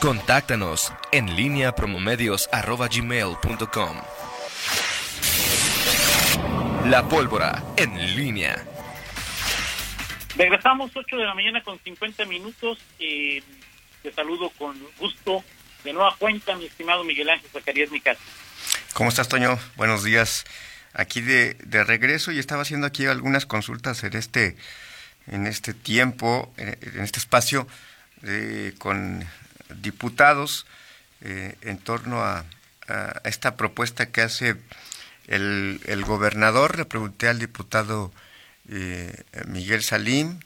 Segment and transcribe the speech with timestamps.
[0.00, 3.96] Contáctanos en línea promomedios.com.
[6.86, 8.66] La pólvora en línea.
[10.34, 12.78] Regresamos 8 de la mañana con 50 minutos.
[12.98, 13.40] Eh,
[14.02, 15.44] te saludo con gusto.
[15.84, 18.18] De nueva cuenta, mi estimado Miguel Ángel Zacarías Mical.
[18.94, 19.60] ¿Cómo estás, Toño?
[19.76, 20.44] Buenos días.
[20.92, 24.56] Aquí de, de regreso y estaba haciendo aquí algunas consultas en este,
[25.28, 27.68] en este tiempo, en este espacio,
[28.24, 29.24] eh, con
[29.80, 30.66] diputados
[31.22, 32.44] eh, en torno a,
[33.24, 34.56] esta propuesta que hace
[35.26, 36.76] el, gobernador.
[36.76, 38.12] Le pregunté al diputado
[38.68, 40.40] eh, Miguel Salim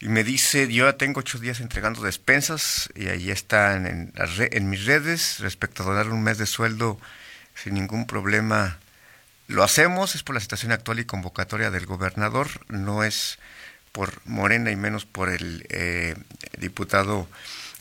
[0.00, 4.70] y me dice, yo ya tengo ocho días entregando despensas y ahí están en, en
[4.70, 6.98] mis redes respecto a donar un mes de sueldo
[7.54, 8.78] sin ningún problema.
[9.46, 13.38] Lo hacemos, es por la situación actual y convocatoria del gobernador, no es
[13.94, 16.16] por Morena y menos por el eh,
[16.58, 17.28] diputado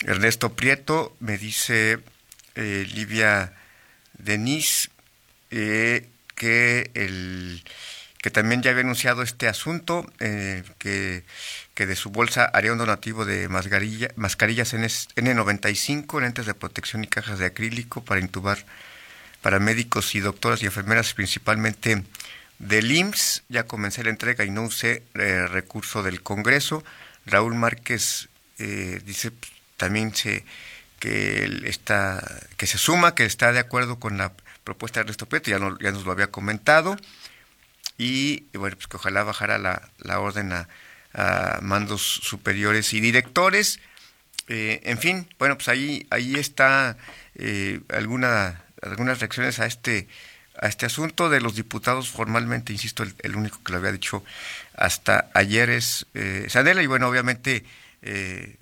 [0.05, 1.17] Ernesto Prieto.
[1.20, 1.98] Me dice
[2.53, 3.53] eh, Livia
[4.14, 4.91] Denis
[5.50, 7.64] eh, que el
[8.22, 11.23] que también ya había anunciado este asunto, que,
[11.73, 17.08] que, de su bolsa haría un donativo de mascarilla, mascarillas N95, lentes de protección y
[17.08, 18.59] cajas de acrílico para intubar
[19.41, 22.02] para médicos y doctoras y enfermeras principalmente
[22.59, 26.84] del IMSS, ya comencé la entrega y no usé eh, recurso del Congreso.
[27.26, 29.32] Raúl Márquez eh, dice
[29.78, 30.46] también se,
[31.00, 32.24] que está
[32.58, 35.92] que se suma, que está de acuerdo con la propuesta de Ernesto Prieto, ya, ya
[35.92, 36.96] nos lo había comentado,
[37.98, 40.68] y, bueno, pues que ojalá bajara la, la orden a,
[41.62, 43.80] mandos superiores y directores.
[44.48, 46.98] Eh, en fin, bueno, pues ahí, ahí está
[47.90, 50.08] alguna, algunas reacciones a este
[50.59, 51.30] a este asunto.
[51.30, 54.23] De los diputados formalmente, insisto, el, único que lo había dicho
[54.76, 57.64] hasta ayer es eh, Sanela y bueno, obviamente
[58.02, 58.58] eh,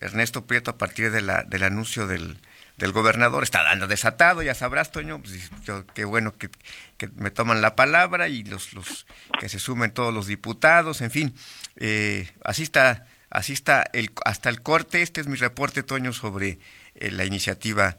[0.00, 2.38] Ernesto Prieto a partir de la, del anuncio del,
[2.76, 5.50] del gobernador está dando desatado, ya sabrás, Toño, pues,
[5.94, 6.50] qué bueno que,
[6.96, 9.06] que, me toman la palabra y los, los
[9.38, 11.34] que se sumen todos los diputados, en fin,
[11.76, 16.58] eh, así está, así está el, hasta el corte, este es mi reporte, Toño, sobre
[16.96, 17.96] eh, la iniciativa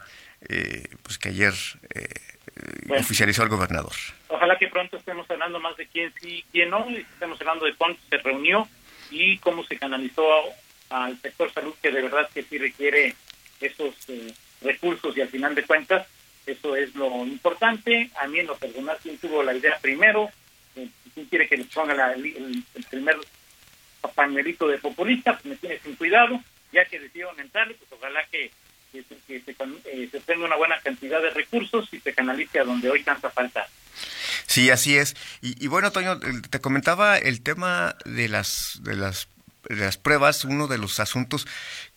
[0.47, 1.53] eh, pues que ayer
[2.89, 3.93] oficializó el gobernador.
[4.29, 7.75] Ojalá que pronto estemos hablando más de quién sí, quién no, y estemos hablando de
[7.75, 8.67] cuánto se reunió
[9.11, 10.25] y cómo se canalizó
[10.89, 13.15] al sector salud, que de verdad que sí requiere
[13.59, 16.07] esos eh, recursos y al final de cuentas,
[16.45, 18.09] eso es lo importante.
[18.19, 20.29] A mí en lo personal, quien tuvo la idea primero,
[20.75, 23.17] eh, quien quiere que le ponga el, primer
[24.13, 26.39] pañuelito de populista, pues me tiene sin cuidado,
[26.71, 28.51] ya que decidieron entrarle, pues ojalá que
[29.03, 29.51] que, se,
[29.85, 33.29] eh, se tenga una buena cantidad de recursos y se canalice a donde hoy tanta
[33.29, 33.67] falta.
[34.47, 35.16] Sí, así es.
[35.41, 36.19] Y, bueno, Toño,
[36.50, 39.28] te comentaba el tema de las de las
[39.67, 41.47] las pruebas, uno de los asuntos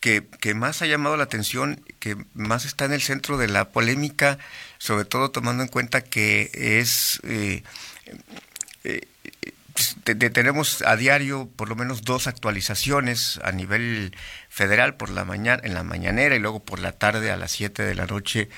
[0.01, 3.71] que, que, más ha llamado la atención, que más está en el centro de la
[3.71, 4.39] polémica,
[4.79, 7.63] sobre todo tomando en cuenta que es eh,
[8.85, 9.07] eh,
[10.05, 14.15] tenemos a diario por lo menos dos actualizaciones a nivel
[14.49, 17.83] federal por la mañana en la mañanera y luego por la tarde a las 7
[17.83, 18.49] de la noche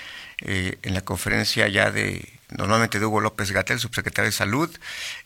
[0.41, 4.71] eh, en la conferencia ya de normalmente de Hugo López Gatel, subsecretario de Salud.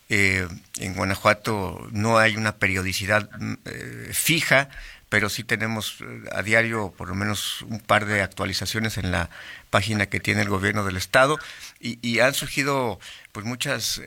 [0.08, 0.46] Eh,
[0.80, 4.68] en Guanajuato no hay una periodicidad mm, eh, fija,
[5.08, 5.98] pero sí tenemos
[6.32, 9.30] a diario por lo menos un par de actualizaciones en la
[9.70, 11.38] página que tiene el gobierno del estado
[11.80, 12.98] y, han surgido
[13.32, 14.00] pues muchas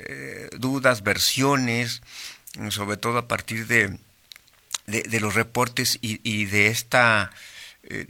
[0.57, 2.01] dudas, versiones,
[2.69, 3.97] sobre todo a partir de
[4.87, 7.31] de, los reportes y, de esta
[7.89, 8.05] eh,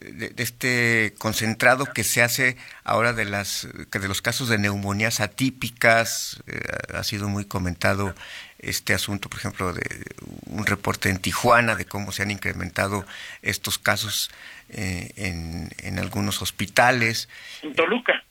[0.00, 6.42] de, este concentrado que se hace ahora de las de los casos de neumonías atípicas
[6.48, 6.60] eh,
[6.94, 8.14] ha sido muy comentado
[8.58, 10.04] este asunto por ejemplo de
[10.46, 13.06] un reporte en Tijuana de cómo se han incrementado
[13.42, 14.30] estos casos
[14.70, 17.28] eh, en, en algunos hospitales.
[17.62, 18.24] En Toluca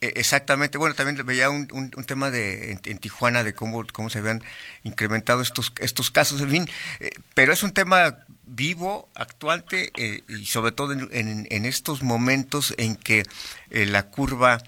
[0.00, 4.42] exactamente, bueno, también veía un, un, tema de en, Tijuana de cómo, cómo se habían
[4.82, 6.68] incrementado estos, estos casos, en
[7.00, 12.74] eh, pero es un tema vivo, actuante eh, y sobre todo en, en, estos momentos
[12.76, 13.24] en que
[13.70, 14.62] eh, la curva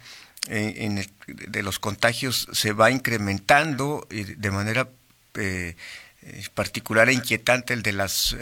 [0.48, 4.88] de los contagios se va incrementando de manera
[6.54, 8.34] particular e inquietante el de las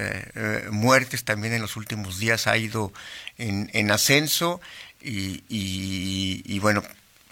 [0.70, 2.92] muertes también en los últimos días ha ido
[3.38, 4.60] en, en ascenso
[5.06, 6.82] y, y, bueno,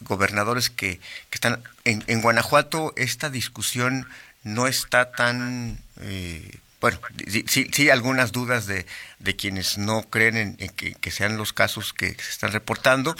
[0.00, 1.00] gobernadores que,
[1.32, 4.06] están en, Guanajuato, esta discusión
[4.42, 5.78] no está tan...
[6.00, 8.84] Eh, bueno, sí, algunas dudas de,
[9.18, 13.16] de quienes no creen en, que, sean los casos que se están reportando,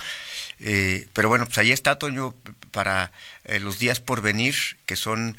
[0.61, 2.35] eh, pero bueno, pues ahí está, Toño,
[2.73, 3.11] para
[3.45, 4.55] eh, los días por venir,
[4.85, 5.39] que son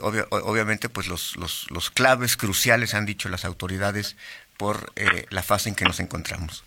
[0.00, 4.14] obviamente pues los, los, los claves cruciales, han dicho las autoridades,
[4.56, 4.92] por
[5.30, 6.64] la fase en que nos encontramos.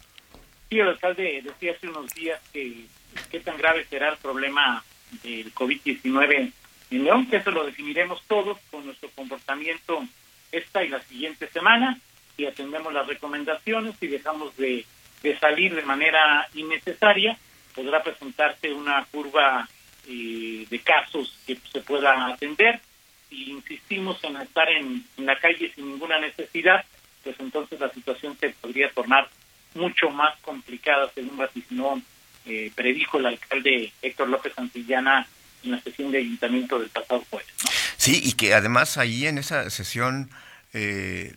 [0.69, 2.85] Sí, el alcalde decía hace unos días que
[3.31, 4.83] qué tan grave será el problema
[5.23, 6.51] del COVID-19
[6.91, 10.03] en León, que eso lo definiremos todos con nuestro comportamiento
[10.51, 11.99] esta y la siguiente semana,
[12.37, 14.85] y atendemos las recomendaciones y dejamos de,
[15.39, 17.35] salir de manera innecesaria,
[17.73, 19.67] podrá presentarse una curva
[20.07, 22.79] eh, de casos que se pueda atender.
[23.27, 26.85] Si insistimos en estar en, en la calle sin ninguna necesidad,
[27.23, 29.27] pues entonces la situación se podría tornar
[29.73, 32.01] mucho más complicada, según vaticinó,
[32.45, 35.27] eh, predijo el alcalde Héctor López Santillana
[35.63, 37.47] en la sesión de ayuntamiento del pasado jueves.
[37.97, 40.29] Sí, y que además ahí en esa sesión,
[40.73, 41.35] eh,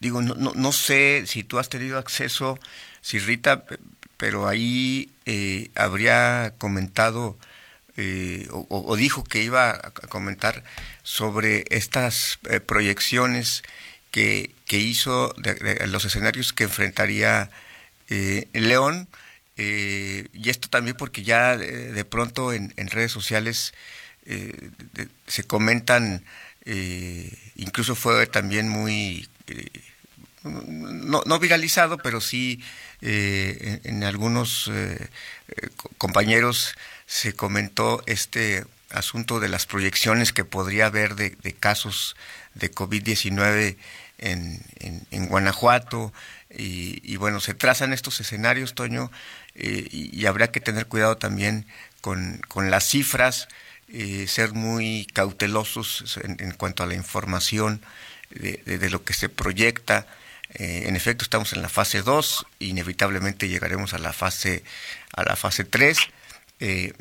[0.00, 2.58] digo, no, no, sé si tú has tenido acceso,
[3.00, 3.64] si Rita,
[4.16, 7.38] pero ahí eh, habría comentado
[8.50, 10.64] o, dijo que iba a comentar
[11.02, 13.62] sobre estas proyecciones
[14.12, 17.50] que, hizo de, los escenarios que enfrentaría
[18.08, 19.08] eh, León.
[19.56, 23.74] Eh, y esto también porque ya de, pronto en, redes sociales
[24.26, 24.70] eh,
[25.26, 26.24] se comentan,
[27.56, 29.28] incluso fue también muy,
[30.44, 32.62] no, no, viralizado, pero sí
[33.00, 34.70] en, algunos
[35.98, 36.74] compañeros
[37.06, 42.16] se comentó este asunto de las proyecciones que podría haber de, de casos
[42.54, 43.76] de COVID-19
[44.22, 44.60] en,
[45.10, 46.12] en, Guanajuato.
[46.50, 49.10] Y, bueno, se trazan estos escenarios, Toño,
[49.54, 51.66] eh, y, habrá que tener cuidado también
[52.00, 53.48] con, con las cifras,
[53.88, 57.82] eh, ser muy cautelosos en, cuanto a la información
[58.30, 60.06] de, lo que se proyecta.
[60.54, 64.62] Eh, en efecto, estamos en la fase 2, inevitablemente llegaremos a la fase,
[65.12, 65.98] a la fase 3.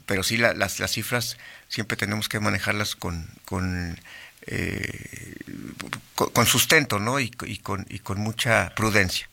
[0.05, 3.99] pero sí las, las cifras siempre tenemos que manejarlas con, con
[4.47, 5.35] eh,
[6.15, 7.19] con, sustento, ¿no?
[7.19, 9.27] Y, con, y con mucha prudencia.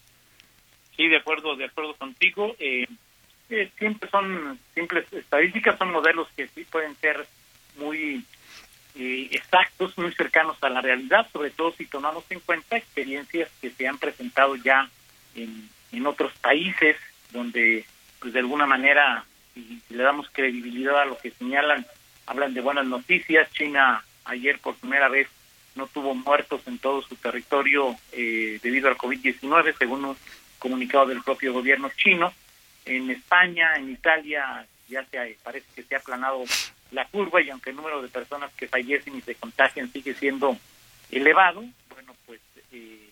[0.96, 2.56] Sí, de acuerdo, de acuerdo contigo.
[2.58, 2.86] Eh,
[3.50, 7.26] eh, siempre son simples estadísticas, son modelos que sí pueden ser
[7.78, 8.24] muy
[8.96, 13.70] eh, exactos, muy cercanos a la realidad, sobre todo si tomamos en cuenta experiencias que
[13.70, 14.90] se han presentado ya
[15.34, 16.96] en, en otros países,
[17.30, 17.86] donde
[18.18, 19.24] pues de alguna manera,
[19.54, 21.86] si le damos credibilidad a lo que señalan,
[22.26, 23.50] hablan de buenas noticias.
[23.52, 25.28] China ayer por primera vez
[25.74, 30.16] no tuvo muertos en todo su territorio eh, debido al COVID-19, según un
[30.58, 32.32] comunicado del propio gobierno chino.
[32.84, 36.44] En España, en Italia, ya se parece que se ha aplanado
[36.90, 40.56] la curva y aunque el número de personas que fallecen y se contagian sigue siendo
[41.10, 42.40] elevado, bueno, pues
[42.72, 43.10] eh,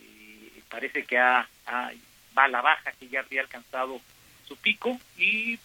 [0.00, 4.00] eh, parece que ha, va a la baja, que ya había alcanzado
[4.46, 5.58] su pico y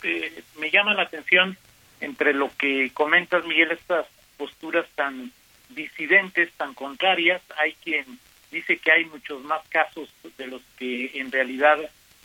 [0.58, 1.56] me llama la atención
[2.02, 4.08] entre lo que comentas, Miguel, estas
[4.42, 5.32] posturas tan
[5.70, 7.44] disidentes, tan contrarias.
[7.60, 8.18] Hay quien
[8.52, 11.78] dice que hay muchos más casos de los que en realidad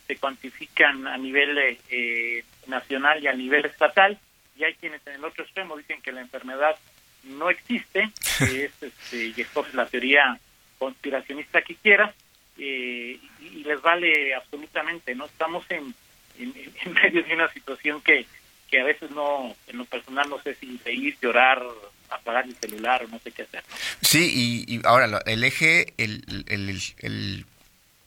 [0.07, 4.17] se cuantifican a nivel eh, nacional y a nivel estatal,
[4.57, 6.75] y hay quienes en el otro extremo dicen que la enfermedad
[7.23, 8.09] no existe,
[8.39, 10.39] que es, este, y esto es la teoría
[10.79, 12.15] conspiracionista que quiera,
[12.57, 15.25] eh, y, les vale absolutamente, ¿no?
[15.25, 15.93] Estamos en,
[16.39, 18.25] en, medio de una situación que,
[18.71, 21.61] que a veces no, en lo personal no sé si reír, llorar,
[22.09, 23.63] apagar el celular o no sé qué hacer.
[24.01, 27.45] Sí, y, ahora el eje, el, el,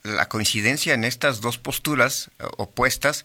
[0.02, 3.24] la coincidencia en estas dos posturas eh, opuestas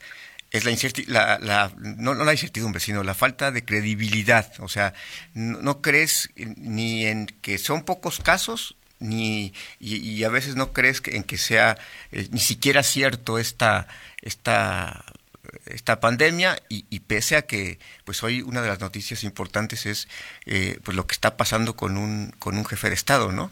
[0.50, 0.74] es la,
[1.08, 4.52] la, la no, no, la incertidumbre, sino la falta de credibilidad.
[4.60, 4.94] O sea,
[5.34, 11.16] no, crees ni en que son pocos casos, ni y, a veces no crees que,
[11.16, 11.76] en que sea
[12.12, 13.88] eh, ni siquiera cierto esta,
[14.22, 15.04] esta
[15.66, 20.08] esta pandemia y, pese a que pues hoy una de las noticias importantes es
[20.46, 23.50] eh, pues lo que está pasando con un con un jefe de estado no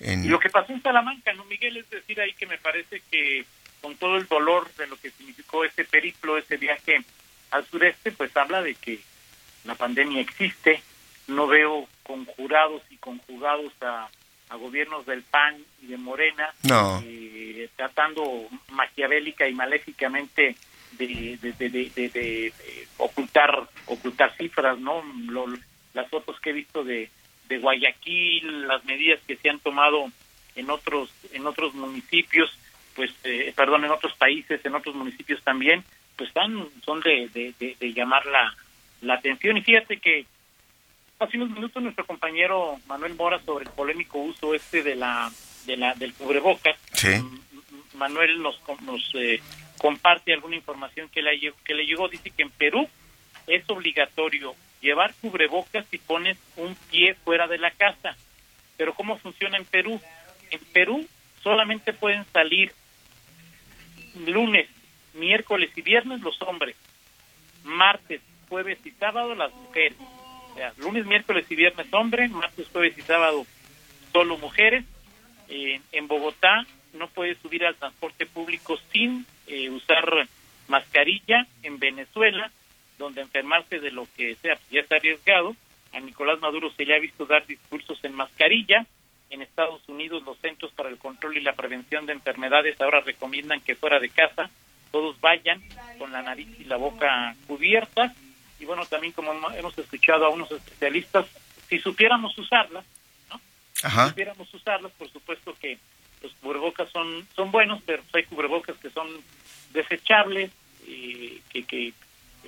[0.00, 3.44] y lo que pasó en Salamanca no Miguel es decir ahí que me parece que
[3.80, 7.02] con todo el dolor de lo que significó ese periplo ese viaje
[7.50, 9.00] al sureste pues habla de que
[9.64, 10.82] la pandemia existe.
[11.28, 14.08] No veo conjurados y conjugados a,
[14.48, 16.52] a gobiernos del PAN y de Morena
[17.04, 20.56] eh, tratando maquiavélica y maléficamente
[20.98, 22.52] de, de,
[22.98, 25.02] ocultar ocultar cifras, ¿no?
[25.94, 27.10] las fotos que he visto de,
[27.48, 30.10] de Guayaquil, las medidas que se han tomado
[30.56, 32.50] en otros en otros municipios,
[32.94, 35.84] pues eh, perdón, en otros países, en otros municipios también,
[36.16, 37.28] pues están son de,
[37.58, 38.54] de, llamar la,
[39.00, 40.26] la atención y fíjate que
[41.18, 45.30] hace unos minutos nuestro compañero Manuel Mora sobre el polémico uso este de la
[45.66, 46.76] de la del cubrebocas.
[47.94, 49.40] Manuel nos nos eh,
[49.80, 52.86] comparte alguna información que le, que le llegó, dice que en Perú
[53.46, 58.14] es obligatorio llevar cubrebocas si pones un pie fuera de la casa.
[58.76, 59.98] Pero ¿cómo funciona en Perú?
[60.50, 61.06] En Perú
[61.42, 62.72] solamente pueden salir
[64.26, 64.68] lunes,
[65.14, 66.76] miércoles y viernes los hombres,
[67.64, 68.20] martes,
[68.50, 69.96] jueves y sábado las mujeres.
[69.98, 73.46] O sea, lunes, miércoles y viernes hombres, martes, jueves y sábado
[74.12, 74.84] solo mujeres.
[75.48, 80.28] en Bogotá no puede subir al transporte público sin eh, usar
[80.68, 81.46] mascarilla.
[81.62, 82.50] En Venezuela,
[82.98, 85.54] donde enfermarse de lo que sea ya está arriesgado,
[85.92, 88.86] a Nicolás Maduro se le ha visto dar discursos en mascarilla.
[89.30, 93.60] En Estados Unidos, los Centros para el Control y la Prevención de Enfermedades ahora recomiendan
[93.60, 94.50] que fuera de casa
[94.90, 95.62] todos vayan
[95.98, 98.12] con la nariz y la boca cubiertas.
[98.58, 101.26] Y bueno, también como hemos escuchado a unos especialistas,
[101.68, 102.84] si supiéramos usarlas,
[103.30, 103.40] ¿no?
[103.74, 105.78] Si supiéramos usarlas, por supuesto que
[106.22, 109.08] los cubrebocas son, son buenos, pero hay cubrebocas que son
[109.72, 110.50] desechables,
[110.86, 111.92] y que, que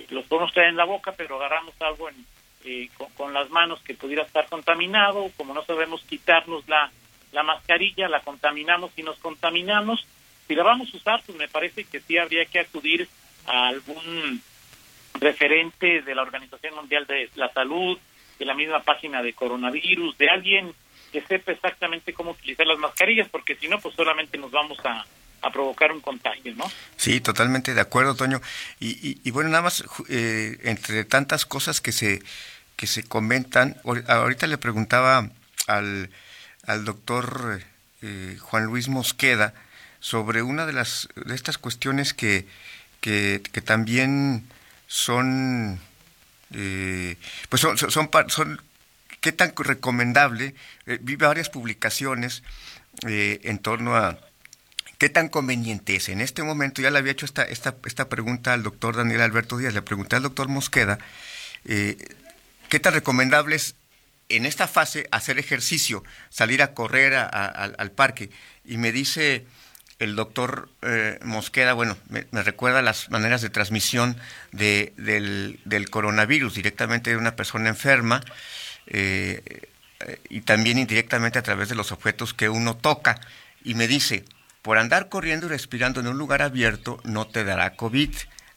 [0.09, 2.25] los podemos traer en la boca, pero agarramos algo en,
[2.65, 6.91] eh, con, las manos que pudiera estar contaminado, como no sabemos quitarnos la,
[7.31, 10.05] la mascarilla, la contaminamos y nos contaminamos.
[10.47, 13.09] Si la vamos a usar, pues me parece que sí habría que acudir
[13.47, 14.41] a algún
[15.15, 17.97] referente de la Organización Mundial de la Salud,
[18.39, 20.73] de la misma página de coronavirus, de alguien
[21.13, 25.05] que sepa exactamente cómo utilizar las mascarillas, porque si no, pues solamente nos vamos a,
[25.43, 26.65] a provocar un contagio, ¿no?
[26.97, 28.41] Sí, totalmente de acuerdo, Toño.
[28.79, 32.23] Y, y, bueno, nada más, eh, entre tantas cosas que se,
[32.75, 33.77] que se comentan,
[34.07, 35.29] ahorita le preguntaba
[35.67, 36.09] al,
[36.65, 37.61] al doctor
[38.01, 39.53] eh, Juan Luis Mosqueda
[39.99, 42.45] sobre una de las de estas cuestiones que,
[42.99, 44.47] que, también
[44.87, 45.79] son,
[46.53, 47.17] eh,
[47.49, 48.61] pues son, son, son,
[49.23, 50.53] qué tan recomendable,
[50.99, 52.43] vi varias publicaciones
[53.07, 54.19] en torno a
[55.03, 56.07] ¿Qué tan conveniente es?
[56.07, 59.57] En este momento ya le había hecho esta, esta, esta pregunta al doctor Daniel Alberto
[59.57, 60.97] Díaz, le pregunté al doctor Mosqueda,
[61.65, 61.97] eh,
[62.69, 63.75] ¿qué tan recomendable es
[64.29, 68.29] en esta fase hacer ejercicio, salir a correr al parque?
[68.63, 69.45] Y me dice
[69.99, 74.15] el doctor eh, Mosqueda, bueno, me, recuerda las maneras de transmisión
[74.53, 78.23] de, del, coronavirus directamente de una persona enferma
[78.87, 79.69] eh,
[80.29, 83.19] y también indirectamente a través de los objetos que uno toca.
[83.63, 84.25] Y me dice,
[84.61, 88.09] por andar corriendo y respirando en un lugar abierto no te dará COVID.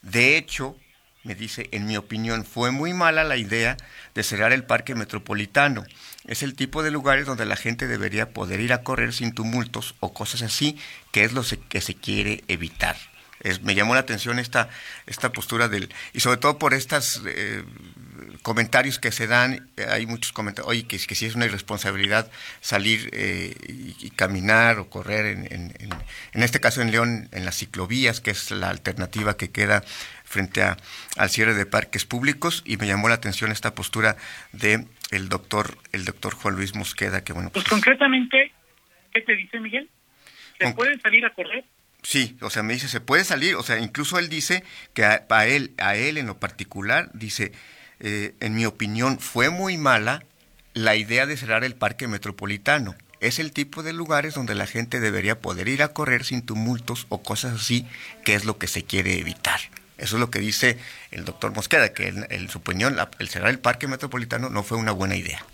[0.02, 0.76] De hecho,
[1.24, 3.76] me dice, en mi opinión, fue muy mala la idea
[4.14, 5.84] de cerrar el parque metropolitano.
[6.24, 9.96] Es el tipo de lugares donde la gente debería poder ir a correr sin tumultos
[9.98, 10.78] o cosas así,
[11.10, 12.96] que es lo que se quiere evitar.
[13.62, 14.68] Me llamó la atención esta,
[15.06, 15.92] esta postura del...
[16.12, 17.62] Y sobre todo por estos eh,
[18.42, 22.30] comentarios que se dan, eh, hay muchos comentarios, oye, que, que si es una irresponsabilidad
[22.60, 25.74] salir eh, y, caminar o correr, en, en,
[26.32, 29.82] en, este caso en León, en las ciclovías, que es la alternativa que queda
[30.24, 30.76] frente a,
[31.16, 34.16] al cierre de parques públicos, y me llamó la atención esta postura
[34.52, 37.50] de el doctor, el doctor Juan Luis Mosqueda, que bueno.
[37.50, 38.52] Pues, pues concretamente,
[39.12, 39.88] ¿qué te dice Miguel?
[40.58, 41.64] ¿Se puede salir a correr?
[42.06, 44.62] Sí, o sea, me dice, se puede salir, o sea, incluso él dice
[44.94, 47.50] que a, él, a él en lo particular, dice,
[47.98, 50.22] eh, en mi opinión, fue muy mala
[50.72, 52.94] la idea de cerrar el parque metropolitano.
[53.18, 57.06] Es el tipo de lugares donde la gente debería poder ir a correr sin tumultos
[57.08, 57.88] o cosas así,
[58.24, 59.58] que es lo que se quiere evitar.
[59.98, 60.78] Eso es lo que dice
[61.10, 64.92] el doctor Mosqueda, que en, su opinión el cerrar el parque metropolitano no fue una
[64.92, 65.44] buena idea.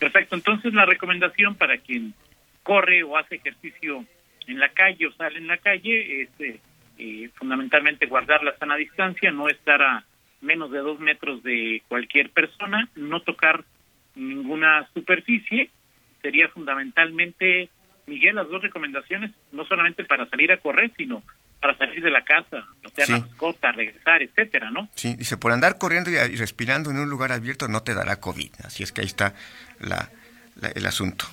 [0.00, 2.12] Perfecto, entonces la recomendación para quien
[2.62, 4.04] corre o hace ejercicio
[4.46, 6.60] en la calle o sale en la calle es
[6.98, 10.04] eh, fundamentalmente guardar la sana distancia, no estar a
[10.40, 13.64] menos de dos metros de cualquier persona, no tocar
[14.14, 15.70] ninguna superficie,
[16.22, 17.68] sería fundamentalmente,
[18.06, 21.22] Miguel, las dos recomendaciones, no solamente para salir a correr, sino
[21.60, 24.88] para salir de la casa, o sea, la mascota, regresar, etcétera, ¿no?
[24.94, 28.50] Sí, dice, por andar corriendo y, respirando en un lugar abierto no te dará COVID,
[28.64, 29.34] así es que ahí está
[29.80, 30.10] la,
[30.74, 31.24] el asunto.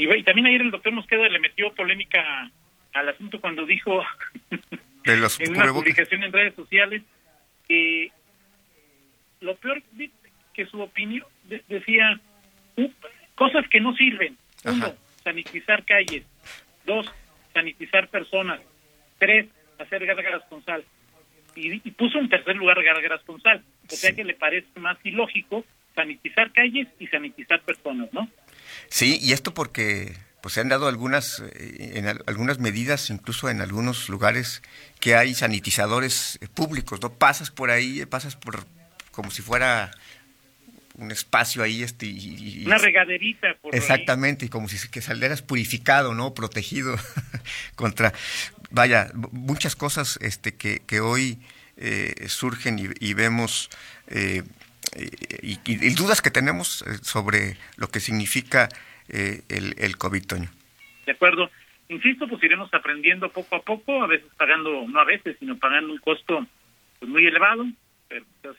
[0.00, 2.50] Y, también ayer el doctor Mosqueda le metió polémica
[2.94, 4.02] al asunto cuando dijo
[5.04, 7.02] en una publicación en redes sociales
[7.68, 8.10] que
[9.40, 9.82] lo peor
[10.54, 11.26] que su opinión
[11.68, 12.18] decía
[13.34, 14.36] cosas que no sirven.
[14.64, 16.24] Uno, sanitizar calles.
[16.84, 17.06] Dos,
[17.52, 18.60] sanitizar personas.
[19.18, 20.84] Tres, hacer gárgaras con sal.
[21.56, 23.62] Y, puso en tercer lugar gárgaras con sal.
[23.90, 25.64] O sea que le parece más ilógico
[25.94, 28.28] sanitizar calles y sanitizar personas, ¿no?
[28.88, 33.60] Sí, y esto porque pues se han dado algunas eh, en algunas medidas incluso en
[33.60, 34.62] algunos lugares
[34.98, 37.12] que hay sanitizadores eh, públicos, ¿no?
[37.12, 38.64] Pasas por ahí, pasas por
[39.10, 39.90] como si fuera
[40.94, 46.14] un espacio ahí este y, una regaderita por exactamente y como si que salieras purificado
[46.14, 46.96] no protegido
[47.74, 48.12] contra
[48.70, 51.38] vaya muchas cosas este que, que hoy
[51.82, 53.70] eh, surgen y, vemos
[54.08, 54.42] eh,
[55.42, 58.68] y, dudas que tenemos eh, sobre lo que significa
[59.08, 60.50] el, el COVID, Toño.
[61.10, 61.50] De acuerdo.
[61.88, 65.92] insisto, pues iremos aprendiendo poco a poco, a veces pagando, no a veces, sino pagando
[65.92, 66.46] un costo
[67.00, 67.66] pues, muy elevado,
[68.08, 68.56] pero pues,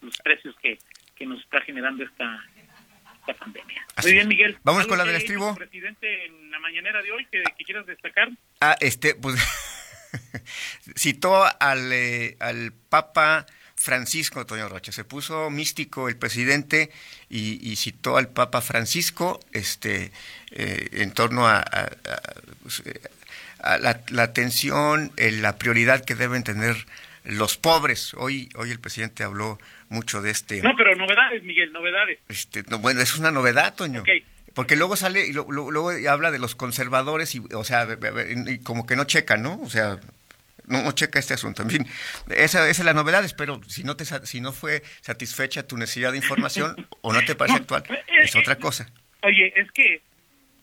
[0.00, 0.78] los precios que,
[1.14, 2.42] que nos está generando esta,
[3.20, 3.86] esta pandemia.
[3.94, 4.28] Así muy bien.
[4.28, 4.58] Miguel.
[4.64, 5.54] Vamos ¿Algo con la del estribo.
[5.54, 8.30] presidente en la mañanera de hoy que, que quieras destacar?
[8.60, 9.36] Ah, este, pues
[10.96, 14.90] citó al, eh, al Papa Francisco, Toño Rocha.
[14.90, 16.90] Se puso místico el presidente
[17.28, 20.10] y, y citó al Papa Francisco este,
[20.50, 21.90] eh, en torno a, a-
[23.64, 26.86] a, a la, la atención, eh, la prioridad que deben tener
[27.24, 28.14] los pobres.
[28.14, 30.62] Hoy, hoy el presidente habló mucho de este...
[30.62, 32.18] No, pero novedades, Miguel, novedades.
[32.28, 34.02] Este, no, bueno, es una novedad, Toño.
[34.54, 37.86] Porque luego sale y lo- lo- luego habla de los conservadores y, o sea,
[38.64, 39.60] como que no checa, ¿no?
[39.62, 39.98] O sea,
[40.66, 41.62] no, checa este asunto.
[41.62, 41.86] En fin,
[42.28, 43.24] esa, esa es la novedad.
[43.24, 47.34] Espero, si no te si no fue satisfecha tu necesidad de información o no te
[47.34, 48.90] parece No, actual, eh, es otra cosa.
[49.22, 50.02] Oye, es que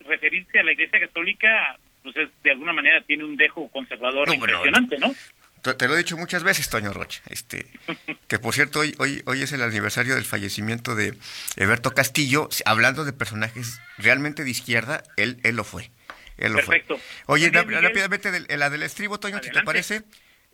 [0.06, 4.34] referirse a la Iglesia Católica, pues es, de alguna manera tiene un dejo conservador No,
[4.34, 5.14] impresionante, ¿no?
[5.62, 7.22] Te, te lo he dicho muchas veces, Toño Rocha.
[7.30, 7.66] Este,
[8.28, 11.14] que por cierto, hoy, hoy, hoy es el aniversario del fallecimiento de
[11.56, 12.50] Eberto Castillo.
[12.66, 15.90] Hablando de personajes realmente de izquierda, él, él lo fue.
[16.38, 16.98] Él lo Perfecto.
[16.98, 17.36] fue.
[17.36, 17.84] Oye, bien, Miguel.
[17.84, 19.66] rápidamente del- la del estribo, Toño, si te Adelante.
[19.66, 20.04] parece.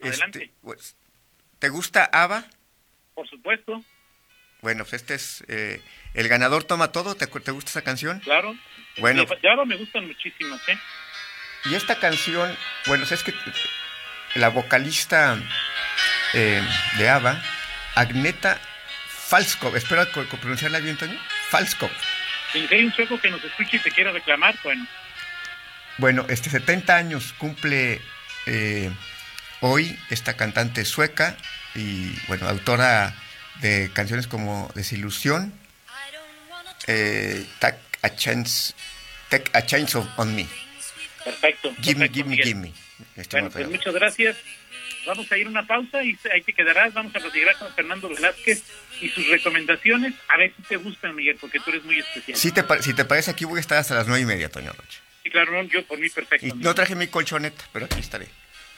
[0.02, 0.44] Adelante.
[0.44, 0.96] Este, pues,
[1.60, 2.46] ¿Te gusta ABBA?
[3.14, 3.84] Por supuesto,
[4.62, 5.82] Bueno, pues este es eh,
[6.14, 7.16] El ganador toma todo.
[7.16, 8.20] ¿Te, te gusta esa canción?
[8.20, 8.56] claro.
[8.98, 9.22] Bueno.
[9.28, 10.78] Sí, ya me gustan muchísimo, ¿eh?
[11.66, 12.58] Y esta canción,
[12.88, 13.34] bueno, es que
[14.36, 15.38] la vocalista
[16.34, 16.62] eh,
[16.98, 17.42] de ABBA,
[17.96, 18.60] Agneta
[19.08, 20.02] Falskov, espero
[20.38, 21.18] pronunciarla bien, Toño,
[21.50, 21.92] Falskov.
[22.54, 24.86] Si hay un sueco que nos escuche y te quiera reclamar, bueno,
[26.00, 28.02] Bueno, este 70 años cumple
[28.46, 28.90] eh,
[29.62, 31.36] hoy esta cantante sueca
[31.76, 33.14] y, bueno, autora
[33.62, 35.54] de canciones como Desilusión,
[36.88, 38.74] eh, Take a Chance,
[39.30, 40.48] Take a Chance of- on Me,
[41.26, 41.74] perfecto.
[41.82, 42.46] Give Me, perfecto, Give Me, Miguel.
[42.48, 42.74] Give Me.
[43.22, 44.38] estimado Bueno, pues muchas gracias.
[45.06, 46.94] Vamos a ir a una pausa y ahí te quedarás.
[46.94, 48.64] Vamos a platicar con Fernando Velázquez
[49.02, 50.14] y sus recomendaciones.
[50.28, 52.38] A ver si te gustan, Miguel, porque tú eres muy especial.
[52.38, 54.72] Si te, si te parece, aquí voy a estar hasta las nueve y media, Toño
[54.72, 55.00] Rocha.
[55.30, 56.48] Sí, claro, no, yo por mí perfecto.
[56.48, 58.28] Y no traje mi colchoneta, pero aquí estaré.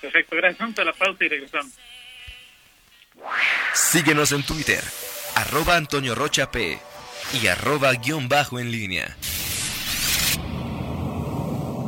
[0.01, 0.59] Perfecto, gracias.
[0.59, 1.73] Vamos a la pausa y regresamos.
[3.73, 4.83] Síguenos en Twitter,
[5.35, 6.79] arroba Antonio Rocha P
[7.41, 9.15] y arroba guion bajo en línea.